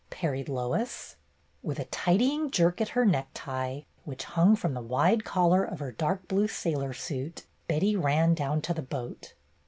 parried 0.09 0.49
Lois. 0.49 1.15
With 1.61 1.77
a 1.77 1.85
tidying 1.85 2.49
jerk 2.49 2.81
at 2.81 2.89
her 2.97 3.05
necktie, 3.05 3.81
which 4.03 4.23
hung 4.23 4.55
from 4.55 4.73
the 4.73 4.81
wide 4.81 5.23
collar 5.23 5.63
of 5.63 5.77
her 5.79 5.91
dark 5.91 6.27
blue 6.27 6.47
sailor 6.47 6.91
suit, 6.91 7.45
Betty 7.67 7.95
ran 7.95 8.33
down 8.33 8.61
to 8.63 8.73
the 8.73 8.81
boat. 8.81 9.35